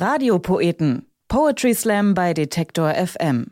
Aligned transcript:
Radiopoeten. 0.00 1.08
Poetry 1.26 1.74
Slam 1.74 2.14
bei 2.14 2.32
Detektor 2.32 2.94
FM. 2.94 3.50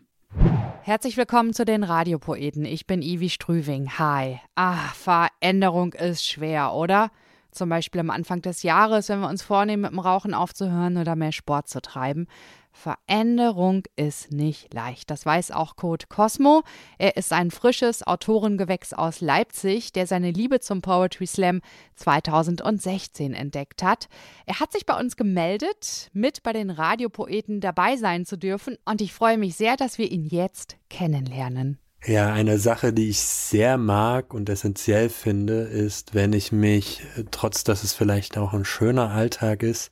Herzlich 0.83 1.17
willkommen 1.17 1.53
zu 1.53 1.65
den 1.65 1.83
Radiopoeten. 1.83 2.65
Ich 2.65 2.87
bin 2.87 3.03
Ivi 3.03 3.30
Strüving. 3.30 3.99
Hi. 3.99 4.38
Ah, 4.54 4.93
Veränderung 4.95 5.93
ist 5.95 6.24
schwer, 6.24 6.72
oder? 6.72 7.11
Zum 7.51 7.69
Beispiel 7.69 8.01
am 8.01 8.11
Anfang 8.11 8.43
des 8.43 8.62
Jahres, 8.62 9.09
wenn 9.09 9.19
wir 9.19 9.29
uns 9.29 9.43
vornehmen, 9.43 9.82
mit 9.82 9.90
dem 9.90 9.98
Rauchen 9.98 10.35
aufzuhören 10.35 10.99
oder 10.99 11.17
mehr 11.17 11.32
Sport 11.32 11.67
zu 11.67 11.82
treiben. 11.82 12.28
Veränderung 12.77 13.85
ist 13.97 14.33
nicht 14.33 14.74
leicht. 14.74 15.11
Das 15.11 15.24
weiß 15.24 15.51
auch 15.51 15.77
Code 15.77 16.06
Cosmo. 16.09 16.62
Er 16.98 17.16
ist 17.16 17.33
ein 17.33 17.51
frisches 17.51 18.06
Autorengewächs 18.06 18.92
aus 18.92 19.23
Leipzig, 19.23 19.92
der 19.92 20.06
seine 20.06 20.30
Liebe 20.30 20.60
zum 20.60 20.83
Poetry 20.83 21.27
Slam 21.27 21.62
2016 21.95 23.33
entdeckt 23.33 23.83
hat. 23.83 24.09
Er 24.45 24.60
hat 24.60 24.73
sich 24.73 24.84
bei 24.84 24.98
uns 25.01 25.16
gemeldet, 25.16 26.10
mit 26.12 26.42
bei 26.42 26.52
den 26.52 26.69
Radiopoeten 26.70 27.60
dabei 27.60 27.97
sein 27.97 28.27
zu 28.27 28.36
dürfen 28.36 28.77
und 28.84 29.00
ich 29.00 29.14
freue 29.14 29.38
mich 29.38 29.56
sehr, 29.56 29.77
dass 29.77 29.97
wir 29.97 30.12
ihn 30.12 30.27
jetzt 30.27 30.77
kennenlernen. 30.91 31.78
Ja, 32.05 32.33
eine 32.33 32.58
Sache, 32.58 32.92
die 32.92 33.08
ich 33.08 33.20
sehr 33.20 33.78
mag 33.78 34.34
und 34.34 34.48
essentiell 34.48 35.08
finde, 35.08 35.62
ist, 35.62 36.14
wenn 36.14 36.34
ich 36.34 36.52
mich, 36.52 37.02
trotz 37.30 37.64
dass 37.64 37.83
es 37.83 37.95
vielleicht 37.95 38.36
auch 38.36 38.52
ein 38.52 38.66
schöner 38.66 39.11
Alltag 39.11 39.62
ist, 39.62 39.91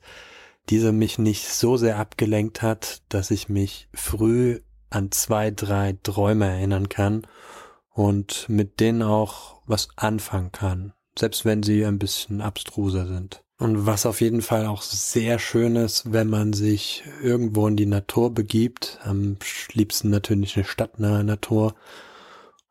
diese 0.69 0.91
mich 0.91 1.19
nicht 1.19 1.47
so 1.47 1.77
sehr 1.77 1.97
abgelenkt 1.97 2.61
hat, 2.61 3.01
dass 3.09 3.31
ich 3.31 3.49
mich 3.49 3.87
früh 3.93 4.61
an 4.89 5.11
zwei, 5.11 5.51
drei 5.51 5.97
Träume 6.03 6.45
erinnern 6.45 6.89
kann 6.89 7.27
und 7.89 8.47
mit 8.49 8.79
denen 8.79 9.01
auch 9.01 9.61
was 9.65 9.89
anfangen 9.95 10.51
kann, 10.51 10.93
selbst 11.17 11.45
wenn 11.45 11.63
sie 11.63 11.85
ein 11.85 11.99
bisschen 11.99 12.41
abstruser 12.41 13.07
sind. 13.07 13.43
Und 13.57 13.85
was 13.85 14.05
auf 14.05 14.19
jeden 14.19 14.41
Fall 14.41 14.65
auch 14.65 14.81
sehr 14.81 15.39
schön 15.39 15.77
ist, 15.77 16.11
wenn 16.11 16.29
man 16.29 16.51
sich 16.51 17.03
irgendwo 17.21 17.67
in 17.67 17.77
die 17.77 17.85
Natur 17.85 18.33
begibt, 18.33 18.99
am 19.03 19.37
liebsten 19.71 20.09
natürlich 20.09 20.57
eine 20.57 20.65
stadtnahe 20.65 21.23
Natur 21.23 21.73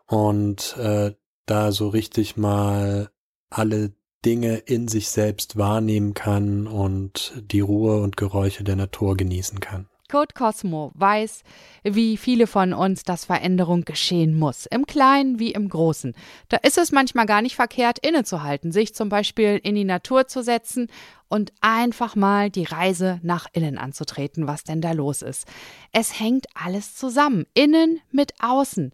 und 0.06 0.76
äh, 0.76 1.14
da 1.46 1.72
so 1.72 1.88
richtig 1.88 2.36
mal 2.36 3.10
alle 3.48 3.92
Dinge 4.24 4.56
in 4.56 4.88
sich 4.88 5.08
selbst 5.08 5.56
wahrnehmen 5.56 6.14
kann 6.14 6.66
und 6.66 7.32
die 7.50 7.60
Ruhe 7.60 8.00
und 8.00 8.16
Geräusche 8.16 8.64
der 8.64 8.76
Natur 8.76 9.16
genießen 9.16 9.60
kann. 9.60 9.88
Code 10.10 10.34
Cosmo 10.34 10.92
weiß, 10.94 11.42
wie 11.82 12.16
viele 12.16 12.46
von 12.46 12.72
uns, 12.72 13.02
dass 13.02 13.24
Veränderung 13.24 13.84
geschehen 13.84 14.38
muss, 14.38 14.66
im 14.66 14.86
Kleinen 14.86 15.38
wie 15.38 15.52
im 15.52 15.68
Großen. 15.68 16.14
Da 16.48 16.58
ist 16.58 16.78
es 16.78 16.92
manchmal 16.92 17.26
gar 17.26 17.42
nicht 17.42 17.56
verkehrt, 17.56 17.98
innezuhalten, 17.98 18.70
sich 18.70 18.94
zum 18.94 19.08
Beispiel 19.08 19.58
in 19.62 19.74
die 19.74 19.84
Natur 19.84 20.28
zu 20.28 20.42
setzen 20.42 20.88
und 21.28 21.52
einfach 21.62 22.16
mal 22.16 22.50
die 22.50 22.64
Reise 22.64 23.18
nach 23.22 23.46
innen 23.54 23.78
anzutreten, 23.78 24.46
was 24.46 24.62
denn 24.62 24.80
da 24.80 24.92
los 24.92 25.22
ist. 25.22 25.48
Es 25.92 26.20
hängt 26.20 26.46
alles 26.54 26.94
zusammen, 26.94 27.46
innen 27.54 28.00
mit 28.10 28.34
außen. 28.40 28.92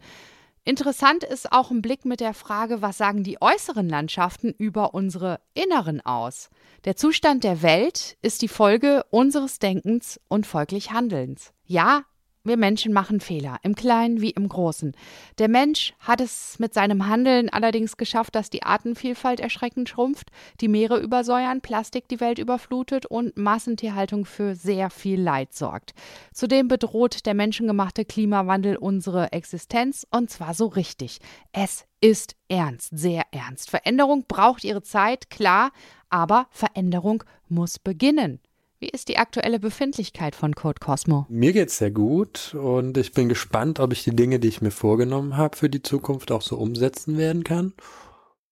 Interessant 0.64 1.24
ist 1.24 1.52
auch 1.52 1.70
ein 1.70 1.80
Blick 1.80 2.04
mit 2.04 2.20
der 2.20 2.34
Frage, 2.34 2.82
was 2.82 2.98
sagen 2.98 3.24
die 3.24 3.40
äußeren 3.40 3.88
Landschaften 3.88 4.54
über 4.56 4.92
unsere 4.92 5.40
inneren 5.54 6.00
aus? 6.02 6.50
Der 6.84 6.96
Zustand 6.96 7.44
der 7.44 7.62
Welt 7.62 8.18
ist 8.20 8.42
die 8.42 8.48
Folge 8.48 9.04
unseres 9.10 9.58
Denkens 9.58 10.20
und 10.28 10.46
folglich 10.46 10.92
Handelns. 10.92 11.52
Ja, 11.64 12.02
wir 12.42 12.56
Menschen 12.56 12.92
machen 12.92 13.20
Fehler, 13.20 13.58
im 13.62 13.74
Kleinen 13.74 14.20
wie 14.20 14.30
im 14.30 14.48
Großen. 14.48 14.92
Der 15.38 15.48
Mensch 15.48 15.92
hat 15.98 16.20
es 16.20 16.58
mit 16.58 16.72
seinem 16.72 17.06
Handeln 17.06 17.50
allerdings 17.50 17.96
geschafft, 17.96 18.34
dass 18.34 18.48
die 18.48 18.62
Artenvielfalt 18.62 19.40
erschreckend 19.40 19.88
schrumpft, 19.88 20.30
die 20.60 20.68
Meere 20.68 20.98
übersäuern, 20.98 21.60
Plastik 21.60 22.08
die 22.08 22.20
Welt 22.20 22.38
überflutet 22.38 23.04
und 23.04 23.36
Massentierhaltung 23.36 24.24
für 24.24 24.54
sehr 24.54 24.88
viel 24.88 25.20
Leid 25.20 25.52
sorgt. 25.52 25.92
Zudem 26.32 26.68
bedroht 26.68 27.26
der 27.26 27.34
menschengemachte 27.34 28.04
Klimawandel 28.04 28.76
unsere 28.76 29.32
Existenz 29.32 30.06
und 30.10 30.30
zwar 30.30 30.54
so 30.54 30.66
richtig. 30.66 31.18
Es 31.52 31.84
ist 32.00 32.36
ernst, 32.48 32.90
sehr 32.96 33.24
ernst. 33.32 33.68
Veränderung 33.68 34.24
braucht 34.26 34.64
ihre 34.64 34.82
Zeit, 34.82 35.28
klar, 35.28 35.72
aber 36.08 36.46
Veränderung 36.50 37.22
muss 37.48 37.78
beginnen. 37.78 38.40
Wie 38.82 38.88
ist 38.88 39.10
die 39.10 39.18
aktuelle 39.18 39.60
Befindlichkeit 39.60 40.34
von 40.34 40.54
Code 40.54 40.80
Cosmo? 40.80 41.26
Mir 41.28 41.52
geht's 41.52 41.76
sehr 41.76 41.90
gut 41.90 42.54
und 42.54 42.96
ich 42.96 43.12
bin 43.12 43.28
gespannt, 43.28 43.78
ob 43.78 43.92
ich 43.92 44.04
die 44.04 44.16
Dinge, 44.16 44.40
die 44.40 44.48
ich 44.48 44.62
mir 44.62 44.70
vorgenommen 44.70 45.36
habe, 45.36 45.54
für 45.54 45.68
die 45.68 45.82
Zukunft 45.82 46.32
auch 46.32 46.40
so 46.40 46.56
umsetzen 46.56 47.18
werden 47.18 47.44
kann. 47.44 47.74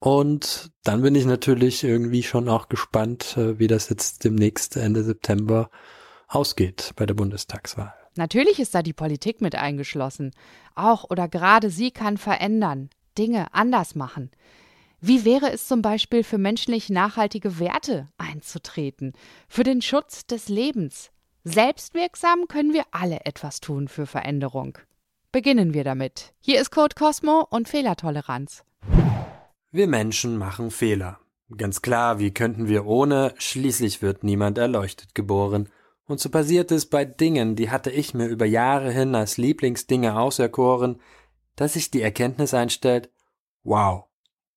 Und 0.00 0.70
dann 0.84 1.00
bin 1.00 1.14
ich 1.14 1.24
natürlich 1.24 1.82
irgendwie 1.82 2.22
schon 2.22 2.50
auch 2.50 2.68
gespannt, 2.68 3.38
äh, 3.38 3.58
wie 3.58 3.68
das 3.68 3.88
jetzt 3.88 4.22
demnächst 4.22 4.76
Ende 4.76 5.02
September 5.02 5.70
ausgeht 6.28 6.92
bei 6.94 7.06
der 7.06 7.14
Bundestagswahl. 7.14 7.94
Natürlich 8.14 8.60
ist 8.60 8.74
da 8.74 8.82
die 8.82 8.92
Politik 8.92 9.40
mit 9.40 9.54
eingeschlossen. 9.54 10.32
Auch 10.74 11.04
oder 11.08 11.26
gerade 11.26 11.70
sie 11.70 11.90
kann 11.90 12.18
verändern, 12.18 12.90
Dinge 13.16 13.46
anders 13.54 13.94
machen. 13.94 14.30
Wie 15.00 15.24
wäre 15.24 15.52
es 15.52 15.68
zum 15.68 15.80
Beispiel 15.80 16.24
für 16.24 16.38
menschlich 16.38 16.90
nachhaltige 16.90 17.60
Werte 17.60 18.08
einzutreten, 18.18 19.12
für 19.48 19.62
den 19.62 19.80
Schutz 19.80 20.26
des 20.26 20.48
Lebens? 20.48 21.10
Selbstwirksam 21.44 22.48
können 22.48 22.72
wir 22.72 22.82
alle 22.90 23.24
etwas 23.24 23.60
tun 23.60 23.86
für 23.86 24.06
Veränderung. 24.06 24.76
Beginnen 25.30 25.72
wir 25.72 25.84
damit. 25.84 26.34
Hier 26.40 26.60
ist 26.60 26.72
Code 26.72 26.96
Cosmo 26.96 27.46
und 27.48 27.68
Fehlertoleranz. 27.68 28.64
Wir 29.70 29.86
Menschen 29.86 30.36
machen 30.36 30.72
Fehler. 30.72 31.20
Ganz 31.56 31.80
klar, 31.80 32.18
wie 32.18 32.34
könnten 32.34 32.66
wir 32.66 32.84
ohne? 32.84 33.34
Schließlich 33.38 34.02
wird 34.02 34.24
niemand 34.24 34.58
erleuchtet 34.58 35.14
geboren. 35.14 35.68
Und 36.06 36.18
so 36.18 36.28
passiert 36.28 36.72
es 36.72 36.86
bei 36.86 37.04
Dingen, 37.04 37.54
die 37.54 37.70
hatte 37.70 37.90
ich 37.92 38.14
mir 38.14 38.26
über 38.26 38.46
Jahre 38.46 38.90
hin 38.90 39.14
als 39.14 39.36
Lieblingsdinge 39.36 40.18
auserkoren, 40.18 41.00
dass 41.54 41.74
sich 41.74 41.92
die 41.92 42.02
Erkenntnis 42.02 42.52
einstellt, 42.52 43.10
wow, 43.62 44.07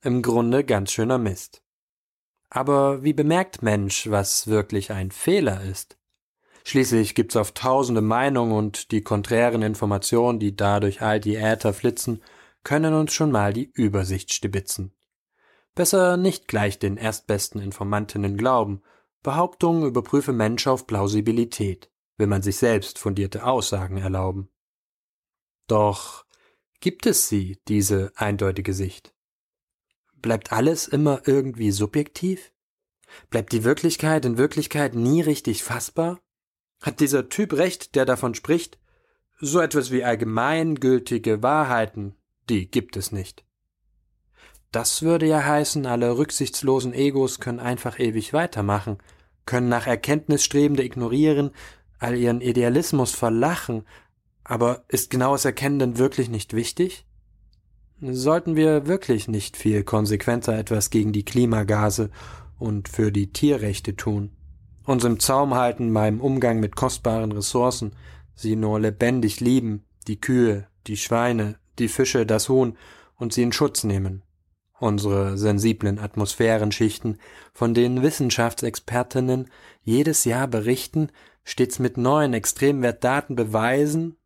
im 0.04 0.22
Grunde 0.22 0.64
ganz 0.64 0.92
schöner 0.92 1.18
Mist. 1.18 1.64
Aber 2.50 3.04
wie 3.04 3.14
bemerkt 3.14 3.62
Mensch, 3.62 4.10
was 4.10 4.48
wirklich 4.48 4.92
ein 4.92 5.12
Fehler 5.12 5.64
ist? 5.64 5.98
Schließlich 6.64 7.16
gibt's 7.16 7.36
auf 7.36 7.54
tausende 7.54 8.02
Meinungen 8.02 8.52
und 8.52 8.92
die 8.92 9.02
konträren 9.02 9.62
Informationen, 9.62 10.40
die 10.40 10.56
dadurch 10.56 11.02
all 11.02 11.20
die 11.20 11.36
Äther 11.36 11.74
flitzen, 11.74 12.22
können 12.64 12.94
uns 12.94 13.14
schon 13.14 13.32
mal 13.32 13.54
die 13.54 13.72
Übersicht 13.72 14.34
stibitzen. 14.34 14.94
Besser 15.74 16.18
nicht 16.18 16.48
gleich 16.48 16.78
den 16.78 16.98
erstbesten 16.98 17.62
Informantinnen 17.62 18.38
glauben. 18.38 18.82
Behauptungen 19.24 19.86
überprüfe 19.86 20.34
Mensch 20.34 20.68
auf 20.68 20.86
Plausibilität, 20.86 21.90
will 22.18 22.28
man 22.28 22.42
sich 22.42 22.58
selbst 22.58 23.00
fundierte 23.00 23.46
Aussagen 23.46 23.98
erlauben. 23.98 24.50
Doch 25.68 26.26
gibt 26.82 27.06
es 27.06 27.30
sie, 27.30 27.60
diese 27.68 28.12
eindeutige 28.16 28.74
Sicht? 28.74 29.14
Bleibt 30.22 30.52
alles 30.52 30.88
immer 30.88 31.22
irgendwie 31.26 31.72
subjektiv? 31.72 32.52
Bleibt 33.30 33.52
die 33.52 33.64
Wirklichkeit 33.64 34.26
in 34.26 34.38
Wirklichkeit 34.38 34.96
nie 34.96 35.22
richtig 35.22 35.64
fassbar? 35.64 36.20
Hat 36.82 37.00
dieser 37.00 37.30
Typ 37.30 37.54
recht, 37.54 37.96
der 37.96 38.06
davon 38.06 38.36
spricht? 38.36 38.80
So 39.40 39.60
etwas 39.60 39.92
wie 39.92 40.04
allgemeingültige 40.04 41.42
Wahrheiten, 41.42 42.16
die 42.50 42.70
gibt 42.70 42.96
es 42.96 43.12
nicht. 43.12 43.44
Das 44.72 45.02
würde 45.02 45.26
ja 45.26 45.44
heißen, 45.44 45.86
alle 45.86 46.18
rücksichtslosen 46.18 46.94
Egos 46.94 47.40
können 47.40 47.60
einfach 47.60 48.00
ewig 48.00 48.34
weitermachen, 48.34 49.00
können 49.46 49.68
nach 49.68 49.88
Erkenntnis 49.88 50.46
Strebende 50.46 50.84
ignorieren, 50.84 51.52
all 52.00 52.16
ihren 52.16 52.42
Idealismus 52.42 53.12
verlachen, 53.12 53.86
aber 54.44 54.86
ist 54.88 55.10
genaues 55.10 55.46
Erkennen 55.46 55.80
denn 55.80 55.98
wirklich 55.98 56.30
nicht 56.30 56.54
wichtig? 56.54 57.06
Sollten 58.04 58.56
wir 58.56 58.88
wirklich 58.88 59.28
nicht 59.28 59.56
viel 59.56 59.84
konsequenter 59.84 60.58
etwas 60.58 60.90
gegen 60.90 61.12
die 61.12 61.24
Klimagase 61.24 62.10
und 62.58 62.90
für 62.90 63.12
die 63.12 63.32
Tierrechte 63.32 63.96
tun? 63.96 64.32
Uns 64.86 65.04
im 65.04 65.20
Zaum 65.20 65.54
halten 65.54 65.94
beim 65.94 66.20
Umgang 66.20 66.60
mit 66.60 66.76
kostbaren 66.76 67.32
Ressourcen, 67.32 67.94
sie 68.34 68.56
nur 68.56 68.80
lebendig 68.80 69.40
lieben, 69.40 69.86
die 70.08 70.20
Kühe, 70.20 70.68
die 70.88 70.98
Schweine, 70.98 71.60
die 71.78 71.90
Fische, 71.90 72.26
das 72.26 72.50
Huhn 72.50 72.76
und 73.18 73.34
sie 73.34 73.44
in 73.44 73.52
Schutz 73.52 73.84
nehmen. 73.84 74.24
Unsere 74.80 75.38
sensiblen 75.38 76.00
Atmosphärenschichten, 76.00 77.20
von 77.54 77.76
denen 77.76 78.02
Wissenschaftsexpertinnen 78.02 79.48
jedes 79.84 80.26
Jahr 80.26 80.48
berichten, 80.48 81.10
stets 81.44 81.78
mit 81.78 81.98
neuen 81.98 82.34
Extremwertdaten 82.34 83.36
beweisen, 83.36 84.18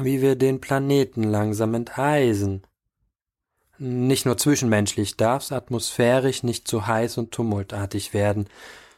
wie 0.00 0.22
wir 0.22 0.36
den 0.36 0.60
Planeten 0.60 1.24
langsam 1.24 1.74
enteisen. 1.74 2.62
Nicht 3.78 4.24
nur 4.24 4.36
zwischenmenschlich 4.36 5.16
darf's 5.16 5.50
atmosphärisch 5.50 6.42
nicht 6.44 6.68
zu 6.68 6.86
heiß 6.86 7.18
und 7.18 7.32
tumultartig 7.32 8.14
werden. 8.14 8.48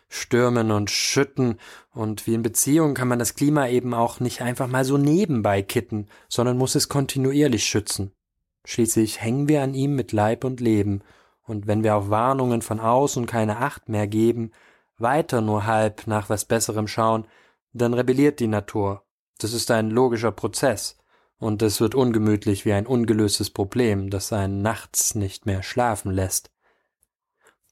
Stürmen 0.09 0.71
und 0.71 0.91
schütten 0.91 1.59
und 1.93 2.27
wie 2.27 2.35
in 2.35 2.43
Beziehungen 2.43 2.95
kann 2.95 3.09
man 3.09 3.19
das 3.19 3.35
Klima 3.35 3.69
eben 3.69 3.95
auch 3.95 4.21
nicht 4.21 4.43
einfach 4.43 4.69
mal 4.69 4.85
so 4.85 4.99
nebenbei 4.99 5.63
kitten, 5.63 6.07
sondern 6.29 6.59
muss 6.59 6.75
es 6.75 6.89
kontinuierlich 6.89 7.65
schützen. 7.65 8.13
Schließlich 8.65 9.21
hängen 9.21 9.49
wir 9.49 9.63
an 9.63 9.75
ihm 9.75 9.95
mit 9.95 10.13
Leib 10.13 10.45
und 10.45 10.61
Leben, 10.61 11.03
und 11.43 11.67
wenn 11.69 11.85
wir 11.85 11.95
auf 11.95 12.11
Warnungen 12.11 12.61
von 12.61 12.81
außen 12.81 13.27
keine 13.27 13.59
Acht 13.59 13.89
mehr 13.89 14.09
geben, 14.09 14.51
weiter 14.99 15.41
nur 15.41 15.65
halb 15.65 16.07
nach 16.07 16.29
was 16.29 16.45
Besserem 16.45 16.89
schauen, 16.89 17.27
dann 17.73 17.95
rebelliert 17.95 18.41
die 18.41 18.49
Natur. 18.49 19.05
Das 19.39 19.53
ist 19.53 19.71
ein 19.71 19.91
logischer 19.91 20.33
Prozess. 20.33 20.99
Und 21.39 21.61
es 21.63 21.81
wird 21.81 21.95
ungemütlich 21.95 22.65
wie 22.65 22.73
ein 22.73 22.87
ungelöstes 22.87 23.51
Problem, 23.51 24.09
das 24.11 24.33
einen 24.33 24.63
nachts 24.63 25.15
nicht 25.15 25.47
mehr 25.47 25.63
schlafen 25.63 26.11
lässt. 26.11 26.51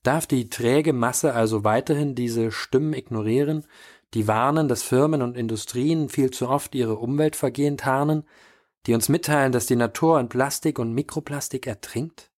Darf 0.02 0.26
die 0.26 0.50
träge 0.50 0.92
Masse 0.92 1.32
also 1.32 1.64
weiterhin 1.64 2.14
diese 2.14 2.52
Stimmen 2.52 2.92
ignorieren, 2.92 3.64
die 4.12 4.28
warnen, 4.28 4.68
dass 4.68 4.82
Firmen 4.82 5.22
und 5.22 5.36
Industrien 5.36 6.08
viel 6.10 6.30
zu 6.30 6.48
oft 6.48 6.74
ihre 6.74 6.96
Umweltvergehen 6.96 7.78
tarnen, 7.78 8.24
die 8.86 8.94
uns 8.94 9.08
mitteilen, 9.08 9.50
dass 9.50 9.66
die 9.66 9.76
Natur 9.76 10.20
in 10.20 10.28
Plastik 10.28 10.78
und 10.78 10.92
Mikroplastik 10.92 11.66
ertrinkt? 11.66 12.30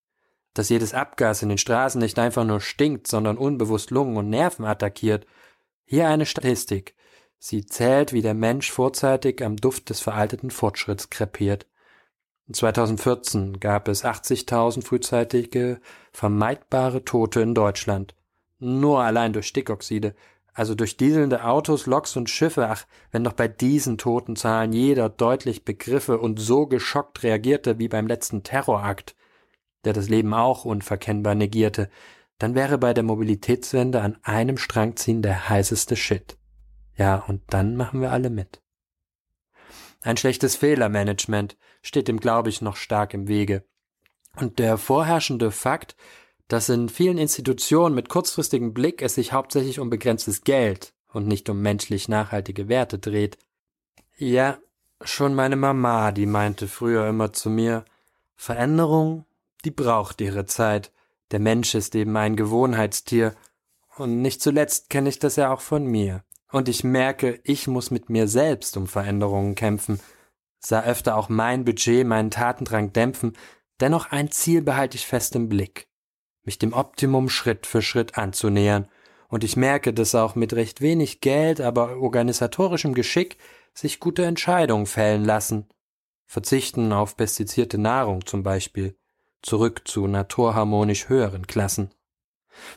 Dass 0.55 0.69
jedes 0.69 0.95
Abgas 0.95 1.43
in 1.43 1.49
den 1.49 1.59
Straßen 1.59 2.01
nicht 2.01 2.19
einfach 2.19 2.45
nur 2.45 2.61
stinkt, 2.61 3.09
sondern 3.09 3.37
unbewusst 3.37 3.91
Lungen 3.91 4.17
und 4.17 4.31
Nerven 4.31 4.65
attackiert? 4.65 5.27
Hier 5.85 6.09
eine 6.09 6.25
Statistik. 6.25 6.95
Sie 7.39 7.67
zählt, 7.67 8.13
wie 8.13 8.23
der 8.23 8.35
Mensch 8.35 8.71
vorzeitig 8.71 9.43
am 9.45 9.57
Duft 9.57 9.91
des 9.91 10.01
veralteten 10.01 10.51
Fortschritts 10.51 11.11
krepiert. 11.11 11.67
2014 12.51 13.59
gab 13.59 13.89
es 13.89 14.05
80.000 14.05 14.85
frühzeitige 14.85 15.81
vermeidbare 16.13 17.05
Tote 17.05 17.41
in 17.41 17.55
Deutschland. 17.55 18.15
Nur 18.59 19.03
allein 19.03 19.33
durch 19.33 19.49
Stickoxide, 19.49 20.15
also 20.57 20.75
durch 20.75 20.97
dieselnde 20.97 21.45
Autos, 21.45 21.87
Loks 21.87 22.17
und 22.17 22.31
Schiffe. 22.31 22.69
Ach, 22.69 22.87
wenn 23.11 23.25
doch 23.25 23.35
bei 23.35 23.47
diesen 23.47 23.99
Totenzahlen 23.99 24.73
jeder 24.73 25.11
deutlich 25.11 25.65
begriffe 25.65 26.19
und 26.19 26.39
so 26.39 26.67
geschockt 26.67 27.23
reagierte 27.23 27.79
wie 27.79 27.89
beim 27.89 28.07
letzten 28.07 28.43
Terrorakt, 28.43 29.17
der 29.85 29.93
das 29.93 30.09
Leben 30.09 30.33
auch 30.33 30.65
unverkennbar 30.65 31.35
negierte, 31.35 31.91
dann 32.39 32.55
wäre 32.55 32.79
bei 32.79 32.95
der 32.95 33.05
Mobilitätswende 33.05 34.01
an 34.01 34.19
einem 34.23 34.57
Strang 34.57 34.97
ziehen 34.97 35.21
der 35.21 35.49
heißeste 35.49 35.95
Shit. 35.97 36.39
Ja, 36.97 37.25
und 37.27 37.43
dann 37.49 37.77
machen 37.77 38.01
wir 38.01 38.13
alle 38.13 38.31
mit. 38.31 38.63
Ein 40.03 40.17
schlechtes 40.17 40.57
Fehlermanagement 40.57 41.57
steht 41.83 42.09
dem, 42.09 42.21
glaube 42.21 42.49
ich, 42.49 42.63
noch 42.63 42.77
stark 42.77 43.13
im 43.15 43.29
Wege. 43.29 43.65
Und 44.37 44.59
der 44.59 44.79
vorherrschende 44.79 45.51
Fakt, 45.51 45.97
dass 46.49 46.69
in 46.69 46.89
vielen 46.89 47.19
Institutionen 47.19 47.95
mit 47.95 48.09
kurzfristigem 48.09 48.73
Blick 48.73 49.03
es 49.03 49.17
sich 49.17 49.33
hauptsächlich 49.33 49.81
um 49.81 49.91
begrenztes 49.91 50.43
Geld 50.43 50.95
und 51.13 51.27
nicht 51.27 51.49
um 51.49 51.61
menschlich 51.61 52.09
nachhaltige 52.09 52.69
Werte 52.69 52.99
dreht. 52.99 53.39
Ja, 54.17 54.59
schon 55.03 55.35
meine 55.35 55.57
Mama, 55.57 56.13
die 56.13 56.27
meinte 56.27 56.69
früher 56.69 57.09
immer 57.09 57.33
zu 57.33 57.51
mir, 57.51 57.85
Veränderung, 58.37 59.25
die 59.65 59.71
braucht 59.71 60.21
ihre 60.21 60.45
Zeit. 60.47 60.93
Der 61.33 61.41
Mensch 61.41 61.75
ist 61.75 61.95
eben 61.95 62.17
ein 62.17 62.37
Gewohnheitstier. 62.37 63.35
Und 63.97 64.21
nicht 64.23 64.41
zuletzt 64.41 64.91
kenne 64.91 65.09
ich 65.09 65.19
das 65.19 65.37
ja 65.37 65.53
auch 65.53 65.61
von 65.61 65.87
mir. 65.87 66.23
Und 66.57 66.71
ich 66.71 66.85
merke, 66.85 67.39
ich 67.45 67.67
muss 67.67 67.91
mit 67.91 68.09
mir 68.09 68.29
selbst 68.29 68.79
um 68.79 68.87
Veränderungen 68.87 69.55
kämpfen, 69.57 70.01
sah 70.59 70.83
öfter 70.85 71.19
auch 71.19 71.29
mein 71.29 71.67
Budget 71.67 72.07
meinen 72.07 72.31
Tatendrang 72.31 72.95
dämpfen, 72.95 73.37
dennoch 73.79 74.11
ein 74.11 74.31
Ziel 74.31 74.63
behalte 74.63 74.97
ich 74.97 75.05
fest 75.05 75.37
im 75.37 75.51
Blick, 75.51 75.87
mich 76.45 76.59
dem 76.59 76.73
Optimum 76.73 77.29
Schritt 77.29 77.67
für 77.67 77.83
Schritt 77.83 78.17
anzunähern, 78.17 78.89
und 79.29 79.45
ich 79.45 79.59
merke, 79.59 79.93
dass 79.93 80.15
auch 80.15 80.35
mit 80.35 80.55
recht 80.55 80.81
wenig 80.81 81.21
Geld, 81.21 81.61
aber 81.61 81.99
organisatorischem 81.99 82.95
Geschick 82.95 83.37
sich 83.75 84.01
gute 84.01 84.25
Entscheidungen 84.25 84.87
fällen 84.87 85.27
lassen. 85.27 85.69
Verzichten 86.25 86.91
auf 86.95 87.19
pestizierte 87.19 87.77
Nahrung 87.77 88.25
zum 88.25 88.43
Beispiel, 88.43 88.97
zurück 89.43 89.83
zu 89.85 90.07
naturharmonisch 90.07 91.11
höheren 91.11 91.47
Klassen. 91.47 91.91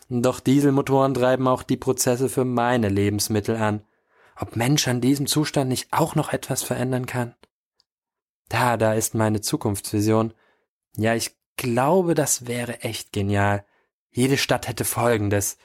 Doch 0.09 0.39
Dieselmotoren 0.39 1.13
treiben 1.13 1.47
auch 1.47 1.63
die 1.63 1.77
Prozesse 1.77 2.29
für 2.29 2.45
meine 2.45 2.89
Lebensmittel 2.89 3.55
an. 3.55 3.83
Ob 4.35 4.55
Mensch 4.55 4.87
an 4.87 5.01
diesem 5.01 5.27
Zustand 5.27 5.69
nicht 5.69 5.87
auch 5.91 6.15
noch 6.15 6.31
etwas 6.31 6.63
verändern 6.63 7.05
kann? 7.05 7.35
Da, 8.47 8.77
da 8.77 8.93
ist 8.93 9.15
meine 9.15 9.41
Zukunftsvision. 9.41 10.33
Ja, 10.97 11.13
ich 11.13 11.37
glaube, 11.57 12.15
das 12.15 12.47
wäre 12.47 12.81
echt 12.81 13.13
genial. 13.13 13.65
Jede 14.11 14.37
Stadt 14.37 14.67
hätte 14.67 14.85
Folgendes. 14.85 15.57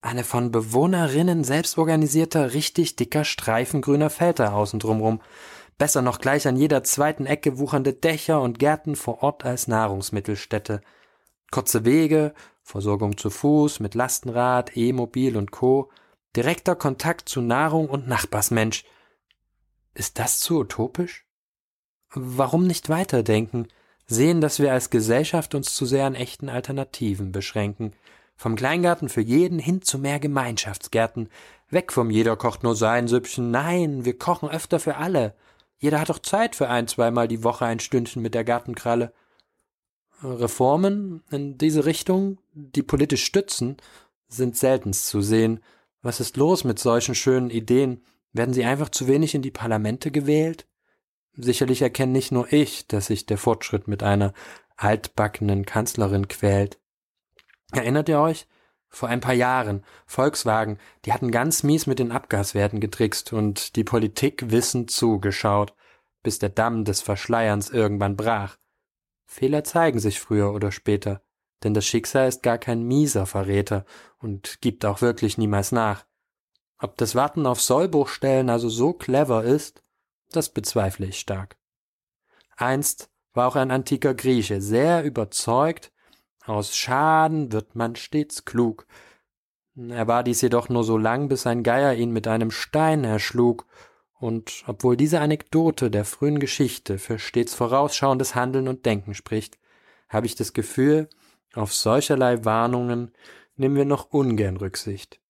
Eine 0.00 0.24
von 0.24 0.50
Bewohnerinnen 0.50 1.44
selbst 1.44 1.78
organisierter, 1.78 2.52
richtig 2.52 2.96
dicker 2.96 3.24
Streifen 3.24 3.80
grüner 3.80 4.10
Felder 4.10 4.54
außen 4.54 4.78
drumrum. 4.78 5.22
Besser 5.78 6.02
noch 6.02 6.20
gleich 6.20 6.46
an 6.46 6.56
jeder 6.56 6.84
zweiten 6.84 7.26
Ecke 7.26 7.58
wuchernde 7.58 7.94
Dächer 7.94 8.40
und 8.40 8.58
Gärten 8.58 8.96
vor 8.96 9.22
Ort 9.22 9.44
als 9.44 9.66
Nahrungsmittelstätte. 9.66 10.82
Kurze 11.50 11.84
Wege, 11.84 12.34
Versorgung 12.64 13.18
zu 13.18 13.30
Fuß, 13.30 13.78
mit 13.80 13.94
Lastenrad, 13.94 14.76
E-Mobil 14.76 15.36
und 15.36 15.50
Co., 15.50 15.90
direkter 16.34 16.74
Kontakt 16.74 17.28
zu 17.28 17.40
Nahrung 17.40 17.88
und 17.88 18.08
Nachbarsmensch. 18.08 18.84
Ist 19.92 20.18
das 20.18 20.40
zu 20.40 20.58
utopisch? 20.60 21.26
Warum 22.14 22.66
nicht 22.66 22.88
weiterdenken, 22.88 23.68
sehen, 24.06 24.40
dass 24.40 24.58
wir 24.58 24.72
als 24.72 24.90
Gesellschaft 24.90 25.54
uns 25.54 25.74
zu 25.74 25.84
sehr 25.84 26.06
an 26.06 26.14
echten 26.14 26.48
Alternativen 26.48 27.32
beschränken, 27.32 27.92
vom 28.34 28.56
Kleingarten 28.56 29.08
für 29.08 29.20
jeden 29.20 29.58
hin 29.58 29.82
zu 29.82 29.98
mehr 29.98 30.18
Gemeinschaftsgärten, 30.18 31.28
weg 31.68 31.92
vom 31.92 32.10
jeder 32.10 32.36
kocht 32.36 32.62
nur 32.62 32.74
sein 32.74 33.08
Süppchen, 33.08 33.50
nein, 33.50 34.04
wir 34.04 34.18
kochen 34.18 34.48
öfter 34.48 34.80
für 34.80 34.96
alle. 34.96 35.34
Jeder 35.78 36.00
hat 36.00 36.08
doch 36.08 36.18
Zeit 36.18 36.56
für 36.56 36.68
ein, 36.68 36.88
zweimal 36.88 37.28
die 37.28 37.44
Woche 37.44 37.66
ein 37.66 37.78
Stündchen 37.78 38.22
mit 38.22 38.34
der 38.34 38.44
Gartenkralle. 38.44 39.12
Reformen 40.22 41.22
in 41.30 41.58
diese 41.58 41.84
Richtung, 41.84 42.38
die 42.54 42.82
politisch 42.82 43.24
stützen, 43.24 43.76
sind 44.28 44.56
seltenst 44.56 45.06
zu 45.06 45.20
sehen. 45.20 45.60
Was 46.02 46.20
ist 46.20 46.36
los 46.36 46.64
mit 46.64 46.78
solchen 46.78 47.14
schönen 47.14 47.50
Ideen? 47.50 48.04
Werden 48.32 48.54
sie 48.54 48.64
einfach 48.64 48.88
zu 48.88 49.06
wenig 49.06 49.34
in 49.34 49.42
die 49.42 49.50
Parlamente 49.50 50.10
gewählt? 50.10 50.66
Sicherlich 51.36 51.82
erkenne 51.82 52.12
nicht 52.12 52.32
nur 52.32 52.52
ich, 52.52 52.86
dass 52.86 53.06
sich 53.06 53.26
der 53.26 53.38
Fortschritt 53.38 53.88
mit 53.88 54.02
einer 54.02 54.32
altbackenen 54.76 55.66
Kanzlerin 55.66 56.28
quält. 56.28 56.78
Erinnert 57.72 58.08
ihr 58.08 58.20
euch? 58.20 58.46
Vor 58.88 59.08
ein 59.08 59.20
paar 59.20 59.34
Jahren, 59.34 59.84
Volkswagen, 60.06 60.78
die 61.04 61.12
hatten 61.12 61.32
ganz 61.32 61.64
mies 61.64 61.88
mit 61.88 61.98
den 61.98 62.12
Abgaswerten 62.12 62.78
getrickst 62.78 63.32
und 63.32 63.74
die 63.74 63.82
Politik 63.82 64.52
wissend 64.52 64.92
zugeschaut, 64.92 65.74
bis 66.22 66.38
der 66.38 66.50
Damm 66.50 66.84
des 66.84 67.00
Verschleierns 67.02 67.70
irgendwann 67.70 68.16
brach. 68.16 68.56
Fehler 69.26 69.64
zeigen 69.64 69.98
sich 69.98 70.20
früher 70.20 70.52
oder 70.52 70.70
später, 70.70 71.23
denn 71.64 71.74
das 71.74 71.86
Schicksal 71.86 72.28
ist 72.28 72.42
gar 72.42 72.58
kein 72.58 72.82
mieser 72.82 73.26
Verräter 73.26 73.84
und 74.18 74.60
gibt 74.60 74.84
auch 74.84 75.00
wirklich 75.00 75.38
niemals 75.38 75.72
nach. 75.72 76.04
Ob 76.78 76.96
das 76.98 77.14
Warten 77.14 77.46
auf 77.46 77.60
Sollbruchstellen 77.60 78.50
also 78.50 78.68
so 78.68 78.92
clever 78.92 79.44
ist, 79.44 79.82
das 80.30 80.50
bezweifle 80.50 81.06
ich 81.06 81.18
stark. 81.18 81.56
Einst 82.56 83.10
war 83.32 83.48
auch 83.48 83.56
ein 83.56 83.70
antiker 83.70 84.14
Grieche 84.14 84.60
sehr 84.60 85.02
überzeugt, 85.04 85.90
aus 86.46 86.76
Schaden 86.76 87.52
wird 87.52 87.74
man 87.74 87.96
stets 87.96 88.44
klug. 88.44 88.86
Er 89.76 90.06
war 90.06 90.22
dies 90.22 90.42
jedoch 90.42 90.68
nur 90.68 90.84
so 90.84 90.98
lang, 90.98 91.28
bis 91.28 91.46
ein 91.46 91.62
Geier 91.62 91.94
ihn 91.94 92.12
mit 92.12 92.28
einem 92.28 92.50
Stein 92.50 93.02
erschlug 93.02 93.66
und 94.20 94.64
obwohl 94.66 94.96
diese 94.96 95.20
Anekdote 95.20 95.90
der 95.90 96.04
frühen 96.04 96.38
Geschichte 96.38 96.98
für 96.98 97.18
stets 97.18 97.54
vorausschauendes 97.54 98.34
Handeln 98.34 98.68
und 98.68 98.86
Denken 98.86 99.14
spricht, 99.14 99.58
habe 100.08 100.26
ich 100.26 100.34
das 100.34 100.52
Gefühl, 100.52 101.08
auf 101.54 101.74
solcherlei 101.74 102.44
Warnungen 102.44 103.12
nehmen 103.56 103.76
wir 103.76 103.84
noch 103.84 104.12
ungern 104.12 104.56
Rücksicht. 104.56 105.20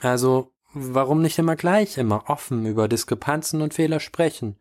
Also, 0.00 0.52
warum 0.72 1.22
nicht 1.22 1.38
immer 1.38 1.56
gleich, 1.56 1.98
immer 1.98 2.28
offen 2.28 2.66
über 2.66 2.88
Diskrepanzen 2.88 3.62
und 3.62 3.74
Fehler 3.74 4.00
sprechen 4.00 4.58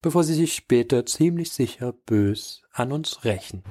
bevor 0.00 0.22
sie 0.22 0.34
sich 0.34 0.54
später 0.54 1.06
ziemlich 1.06 1.50
sicher 1.50 1.92
bös 2.06 2.62
an 2.72 2.92
uns 2.92 3.24
rächen. 3.24 3.64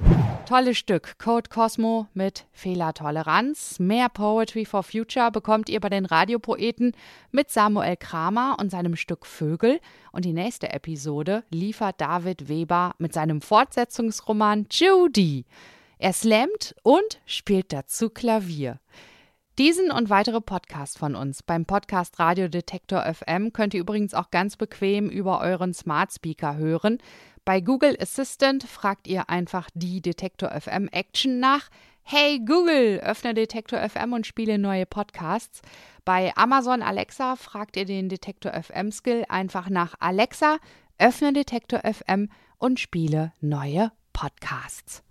Tolles 0.46 0.76
Stück, 0.78 1.18
Code 1.18 1.48
Cosmo 1.50 2.06
mit 2.14 2.46
Fehlertoleranz. 2.52 3.78
Mehr 3.78 4.08
Poetry 4.08 4.64
for 4.64 4.82
Future 4.82 5.30
bekommt 5.30 5.68
ihr 5.68 5.80
bei 5.80 5.88
den 5.88 6.06
Radiopoeten 6.06 6.92
mit 7.30 7.50
Samuel 7.50 7.96
Kramer 7.96 8.56
und 8.58 8.70
seinem 8.70 8.96
Stück 8.96 9.26
Vögel. 9.26 9.80
Und 10.12 10.24
die 10.24 10.32
nächste 10.32 10.70
Episode 10.70 11.44
liefert 11.50 12.00
David 12.00 12.48
Weber 12.48 12.94
mit 12.98 13.12
seinem 13.12 13.40
Fortsetzungsroman 13.40 14.66
Judy. 14.70 15.44
Er 16.00 16.12
slammt 16.12 16.76
und 16.84 17.20
spielt 17.26 17.72
dazu 17.72 18.08
Klavier. 18.08 18.78
Diesen 19.58 19.90
und 19.90 20.08
weitere 20.08 20.40
Podcasts 20.40 20.96
von 20.96 21.16
uns 21.16 21.42
beim 21.42 21.66
Podcast 21.66 22.20
Radio 22.20 22.46
Detektor 22.46 23.02
FM 23.02 23.52
könnt 23.52 23.74
ihr 23.74 23.80
übrigens 23.80 24.14
auch 24.14 24.30
ganz 24.30 24.56
bequem 24.56 25.10
über 25.10 25.40
euren 25.40 25.74
Smart 25.74 26.12
Speaker 26.12 26.56
hören. 26.56 26.98
Bei 27.44 27.60
Google 27.60 27.96
Assistant 28.00 28.62
fragt 28.62 29.08
ihr 29.08 29.28
einfach 29.28 29.70
die 29.74 30.00
Detektor 30.00 30.52
FM 30.52 30.86
Action 30.92 31.40
nach. 31.40 31.68
Hey 32.04 32.38
Google, 32.38 33.00
öffne 33.00 33.34
Detektor 33.34 33.80
FM 33.80 34.12
und 34.12 34.24
spiele 34.24 34.56
neue 34.56 34.86
Podcasts. 34.86 35.62
Bei 36.04 36.32
Amazon 36.36 36.80
Alexa 36.80 37.34
fragt 37.34 37.76
ihr 37.76 37.86
den 37.86 38.08
Detektor 38.08 38.52
FM 38.52 38.92
Skill 38.92 39.24
einfach 39.28 39.68
nach 39.68 39.96
Alexa, 39.98 40.58
öffne 40.98 41.32
Detektor 41.32 41.80
FM 41.80 42.30
und 42.58 42.78
spiele 42.78 43.32
neue 43.40 43.90
Podcasts. 44.18 45.04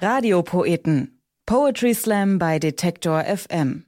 Radiopoeten 0.00 1.20
Poetry 1.44 1.92
Slam 1.92 2.38
bei 2.38 2.60
Detektor 2.60 3.24
FM. 3.24 3.84